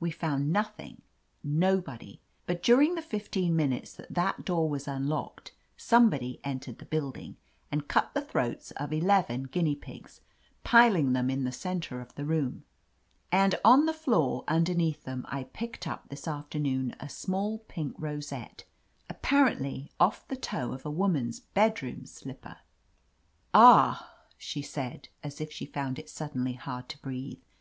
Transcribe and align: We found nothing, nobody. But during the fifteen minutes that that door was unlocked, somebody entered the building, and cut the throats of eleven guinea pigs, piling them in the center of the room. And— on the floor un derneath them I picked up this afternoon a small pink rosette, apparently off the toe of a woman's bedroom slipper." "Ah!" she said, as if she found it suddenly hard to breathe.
We 0.00 0.10
found 0.10 0.52
nothing, 0.52 1.02
nobody. 1.44 2.20
But 2.46 2.64
during 2.64 2.96
the 2.96 3.00
fifteen 3.00 3.54
minutes 3.54 3.92
that 3.92 4.12
that 4.12 4.44
door 4.44 4.68
was 4.68 4.88
unlocked, 4.88 5.52
somebody 5.76 6.40
entered 6.42 6.78
the 6.80 6.84
building, 6.84 7.36
and 7.70 7.86
cut 7.86 8.12
the 8.12 8.20
throats 8.20 8.72
of 8.72 8.92
eleven 8.92 9.44
guinea 9.44 9.76
pigs, 9.76 10.20
piling 10.64 11.12
them 11.12 11.30
in 11.30 11.44
the 11.44 11.52
center 11.52 12.00
of 12.00 12.12
the 12.16 12.24
room. 12.24 12.64
And— 13.30 13.54
on 13.64 13.86
the 13.86 13.92
floor 13.92 14.42
un 14.48 14.64
derneath 14.64 15.04
them 15.04 15.24
I 15.28 15.44
picked 15.44 15.86
up 15.86 16.08
this 16.08 16.26
afternoon 16.26 16.96
a 16.98 17.08
small 17.08 17.58
pink 17.68 17.94
rosette, 17.98 18.64
apparently 19.08 19.92
off 20.00 20.26
the 20.26 20.34
toe 20.34 20.72
of 20.72 20.84
a 20.86 20.90
woman's 20.90 21.38
bedroom 21.38 22.04
slipper." 22.04 22.56
"Ah!" 23.54 24.12
she 24.36 24.60
said, 24.60 25.08
as 25.22 25.40
if 25.40 25.52
she 25.52 25.66
found 25.66 26.00
it 26.00 26.10
suddenly 26.10 26.54
hard 26.54 26.88
to 26.88 26.98
breathe. 27.00 27.38